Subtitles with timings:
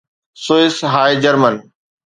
[0.43, 1.55] Swiss هاء German